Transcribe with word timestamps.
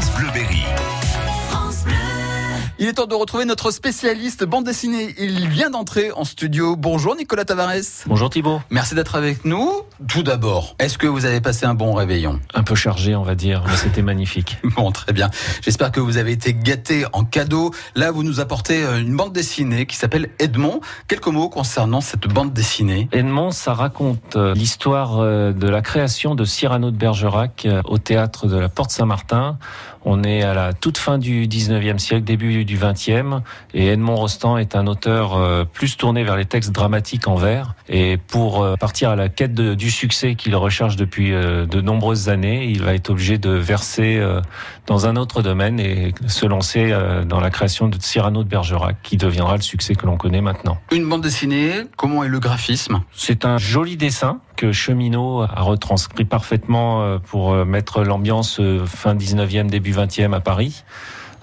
France 0.00 0.10
Bleu 0.12 0.30
Berry. 0.30 0.77
Il 2.80 2.86
est 2.86 2.92
temps 2.92 3.06
de 3.06 3.14
retrouver 3.16 3.44
notre 3.44 3.72
spécialiste 3.72 4.44
bande 4.44 4.62
dessinée. 4.62 5.12
Il 5.18 5.48
vient 5.48 5.68
d'entrer 5.68 6.12
en 6.12 6.22
studio. 6.22 6.76
Bonjour 6.76 7.16
Nicolas 7.16 7.44
Tavares. 7.44 8.04
Bonjour 8.06 8.30
Thibault. 8.30 8.60
Merci 8.70 8.94
d'être 8.94 9.16
avec 9.16 9.44
nous. 9.44 9.82
Tout 10.06 10.22
d'abord, 10.22 10.76
est-ce 10.78 10.96
que 10.96 11.08
vous 11.08 11.24
avez 11.24 11.40
passé 11.40 11.66
un 11.66 11.74
bon 11.74 11.92
réveillon? 11.92 12.38
Un 12.54 12.62
peu 12.62 12.76
chargé, 12.76 13.16
on 13.16 13.24
va 13.24 13.34
dire, 13.34 13.64
mais 13.66 13.74
c'était 13.74 14.02
magnifique. 14.02 14.58
Bon, 14.76 14.92
très 14.92 15.12
bien. 15.12 15.28
J'espère 15.60 15.90
que 15.90 15.98
vous 15.98 16.18
avez 16.18 16.30
été 16.30 16.54
gâté 16.54 17.04
en 17.12 17.24
cadeau. 17.24 17.72
Là, 17.96 18.12
vous 18.12 18.22
nous 18.22 18.38
apportez 18.38 18.84
euh, 18.84 19.00
une 19.00 19.16
bande 19.16 19.32
dessinée 19.32 19.86
qui 19.86 19.96
s'appelle 19.96 20.30
Edmond. 20.38 20.80
Quelques 21.08 21.26
mots 21.26 21.48
concernant 21.48 22.00
cette 22.00 22.28
bande 22.28 22.52
dessinée. 22.52 23.08
Edmond, 23.10 23.50
ça 23.50 23.74
raconte 23.74 24.36
euh, 24.36 24.54
l'histoire 24.54 25.18
euh, 25.18 25.52
de 25.52 25.68
la 25.68 25.82
création 25.82 26.36
de 26.36 26.44
Cyrano 26.44 26.92
de 26.92 26.96
Bergerac 26.96 27.66
au 27.86 27.98
théâtre 27.98 28.46
de 28.46 28.56
la 28.56 28.68
Porte 28.68 28.92
Saint-Martin. 28.92 29.58
On 30.04 30.22
est 30.22 30.42
à 30.42 30.54
la 30.54 30.72
toute 30.72 30.96
fin 30.96 31.18
du 31.18 31.48
19e 31.48 31.98
siècle, 31.98 32.24
début 32.24 32.64
du 32.68 32.78
20e, 32.78 33.40
et 33.72 33.86
Edmond 33.88 34.16
Rostand 34.16 34.58
est 34.58 34.76
un 34.76 34.86
auteur 34.86 35.66
plus 35.72 35.96
tourné 35.96 36.22
vers 36.22 36.36
les 36.36 36.44
textes 36.44 36.70
dramatiques 36.70 37.26
en 37.26 37.34
vers. 37.34 37.74
Et 37.88 38.18
pour 38.18 38.76
partir 38.78 39.10
à 39.10 39.16
la 39.16 39.30
quête 39.30 39.54
du 39.54 39.90
succès 39.90 40.34
qu'il 40.34 40.54
recherche 40.54 40.96
depuis 40.96 41.30
de 41.30 41.80
nombreuses 41.80 42.28
années, 42.28 42.66
il 42.66 42.82
va 42.82 42.94
être 42.94 43.10
obligé 43.10 43.38
de 43.38 43.50
verser 43.50 44.22
dans 44.86 45.06
un 45.06 45.16
autre 45.16 45.40
domaine 45.40 45.80
et 45.80 46.12
se 46.26 46.44
lancer 46.44 46.94
dans 47.26 47.40
la 47.40 47.50
création 47.50 47.88
de 47.88 47.96
Cyrano 47.98 48.44
de 48.44 48.48
Bergerac, 48.48 48.96
qui 49.02 49.16
deviendra 49.16 49.56
le 49.56 49.62
succès 49.62 49.94
que 49.94 50.04
l'on 50.04 50.18
connaît 50.18 50.42
maintenant. 50.42 50.78
Une 50.92 51.08
bande 51.08 51.22
dessinée, 51.22 51.72
comment 51.96 52.22
est 52.22 52.28
le 52.28 52.38
graphisme? 52.38 53.00
C'est 53.14 53.46
un 53.46 53.56
joli 53.56 53.96
dessin 53.96 54.40
que 54.56 54.72
Cheminot 54.72 55.42
a 55.42 55.62
retranscrit 55.62 56.26
parfaitement 56.26 57.18
pour 57.18 57.54
mettre 57.64 58.02
l'ambiance 58.02 58.60
fin 58.84 59.14
19e, 59.14 59.68
début 59.68 59.92
20e 59.92 60.34
à 60.34 60.40
Paris. 60.40 60.84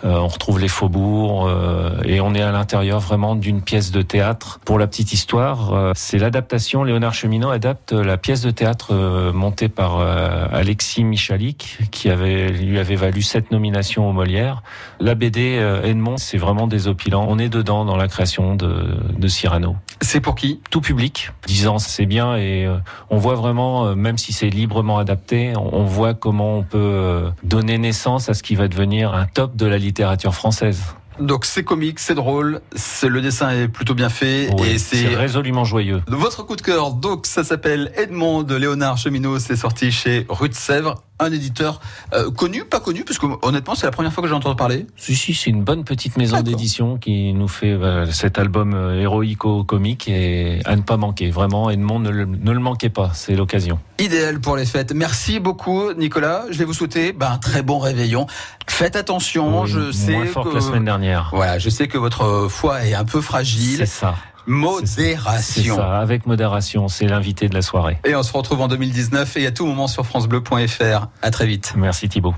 Euh, 0.04 0.18
on 0.18 0.28
retrouve 0.28 0.60
les 0.60 0.68
faubourgs 0.68 1.48
euh, 1.48 2.02
et 2.04 2.20
on 2.22 2.34
est 2.36 2.42
à 2.42 2.52
l'intérieur 2.52 3.00
vraiment 3.00 3.36
d'une 3.36 3.62
pièce 3.62 3.92
de 3.92 4.02
théâtre. 4.02 4.60
Pour 4.66 4.78
la 4.78 4.88
petite 4.88 5.14
histoire, 5.14 5.74
euh, 5.74 5.92
c'est 5.96 6.18
l'adaptation. 6.18 6.84
Léonard 6.84 7.14
Cheminot 7.14 7.50
adapte 7.50 7.94
la 7.94 8.18
pièce 8.18 8.42
de 8.42 8.52
théâtre 8.52 8.94
montée 9.34 9.70
par 9.70 10.00
Alexis 10.00 11.04
Michalik, 11.04 11.80
qui 11.92 12.10
avait 12.10 12.50
lui 12.50 12.80
avait 12.80 12.96
valu 12.96 13.22
sept 13.22 13.52
nominations 13.52 14.10
aux 14.10 14.14
Molières. 14.14 14.64
La 15.00 15.16
BD 15.16 15.56
Edmond, 15.84 16.18
c'est 16.18 16.38
vraiment 16.38 16.68
désopilant. 16.68 17.26
On 17.28 17.40
est 17.40 17.50
dedans 17.50 17.86
dans 17.86 17.98
la 17.98 18.08
création 18.08 18.56
de, 18.56 18.98
de 19.18 19.28
Cyrano. 19.28 19.76
C'est 20.02 20.22
pour 20.22 20.36
qui? 20.36 20.62
Tout 20.70 20.82
public. 20.82 21.32
Disant 21.48 21.80
c'est 21.80 22.06
bien 22.06 22.36
et 22.38 22.68
on 23.10 23.18
voit 23.18 23.36
vraiment, 23.36 23.96
même 23.96 24.18
si 24.18 24.34
c'est 24.34 24.50
librement 24.50 24.98
adapté, 24.98 25.54
on 25.56 25.84
voit 25.84 26.14
comment 26.14 26.58
on 26.58 26.64
peut 26.64 27.26
donner 27.44 27.78
naissance 27.78 28.30
à 28.30 28.34
ce 28.34 28.44
qui 28.44 28.56
va 28.56 28.68
devenir 28.68 29.14
un 29.14 29.26
top 29.26 29.56
de 29.56 29.66
la 29.66 29.78
littérature 29.78 29.95
française. 30.32 30.82
Donc 31.20 31.46
c'est 31.46 31.64
comique, 31.64 32.00
c'est 32.00 32.16
drôle, 32.16 32.60
c'est 32.76 33.08
le 33.08 33.22
dessin 33.22 33.50
est 33.52 33.68
plutôt 33.70 33.94
bien 33.94 34.10
fait 34.10 34.50
et 34.66 34.78
c'est 34.78 35.16
résolument 35.16 35.64
joyeux. 35.64 36.02
Votre 36.08 36.44
coup 36.44 36.58
de 36.58 36.62
cœur, 36.62 36.92
donc 36.92 37.26
ça 37.26 37.44
s'appelle 37.44 37.94
Edmond 37.96 38.44
de 38.44 38.56
Léonard 38.56 38.98
Cheminot, 38.98 39.40
c'est 39.40 39.56
sorti 39.56 39.92
chez 39.92 40.26
Rue 40.28 40.50
de 40.50 40.54
Sèvres 40.54 41.04
un 41.20 41.32
éditeur 41.32 41.80
euh, 42.14 42.30
connu, 42.32 42.66
pas 42.66 42.80
connu, 42.80 43.04
parce 43.04 43.18
que 43.20 43.26
honnêtement 43.42 43.76
c'est 43.76 43.86
la 43.86 43.92
première 43.92 44.12
fois 44.12 44.22
que 44.22 44.30
j'ai 44.30 44.36
entendu 44.36 44.56
parler. 44.56 44.86
Si 44.98 45.16
si, 45.16 45.34
c'est 45.34 45.50
une 45.50 45.64
bonne 45.64 45.84
petite 45.84 46.18
maison 46.18 46.42
d'édition 46.42 46.98
qui 46.98 47.34
nous 47.34 47.48
fait 47.48 47.72
euh, 47.72 48.06
cet 48.12 48.38
album 48.38 48.74
euh, 48.74 49.02
héroïco-comique 49.02 50.08
et 50.08 50.60
à 50.66 50.76
ne 50.76 50.82
pas 50.82 50.98
manquer. 50.98 51.30
Vraiment, 51.30 51.70
Edmond 51.70 52.00
ne 52.00 52.10
le, 52.10 52.26
ne 52.26 52.52
le 52.52 52.60
manquez 52.60 52.90
pas, 52.90 53.12
c'est 53.14 53.36
l'occasion. 53.36 53.80
Idéal 54.00 54.42
pour 54.42 54.58
les 54.58 54.66
fêtes. 54.66 54.94
Merci 54.94 55.40
beaucoup 55.40 55.94
Nicolas. 55.94 56.46
Je 56.50 56.58
vais 56.58 56.66
vous 56.66 56.74
souhaiter 56.74 57.14
ben, 57.14 57.32
un 57.32 57.38
très 57.38 57.62
bon 57.62 57.80
réveillon. 57.80 58.28
Faites 58.68 58.96
attention, 58.96 59.66
je 59.66 59.92
sais 59.92 60.12
moins 60.12 60.26
fort 60.26 60.50
que... 60.50 60.56
la 60.56 60.62
semaine 60.62 60.86
dernière. 60.86 61.30
Voilà, 61.32 61.60
je 61.60 61.70
sais 61.70 61.88
que 61.88 61.98
votre 61.98 62.48
foie 62.50 62.86
est 62.86 62.94
un 62.94 63.06
peu 63.06 63.22
fragile. 63.22 63.78
C'est 63.78 63.86
ça. 63.86 64.16
Modération. 64.48 65.76
Ça, 65.76 66.00
avec 66.00 66.26
modération, 66.26 66.88
c'est 66.88 67.08
l'invité 67.08 67.50
de 67.50 67.54
la 67.54 67.62
soirée. 67.62 67.98
Et 68.06 68.16
on 68.16 68.24
se 68.24 68.32
retrouve 68.34 68.62
en 68.62 68.68
2019 68.68 69.38
et 69.38 69.48
à 69.48 69.52
tout 69.52 69.66
moment 69.66 69.88
sur 69.88 70.06
francebleu.fr. 70.06 71.08
À 71.22 71.32
très 71.32 71.46
vite. 71.46 71.74
Merci 71.76 72.10
Thibault. 72.10 72.36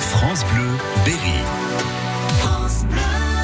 France 0.00 0.44
Bleu, 0.52 0.68
Berry. 1.04 1.42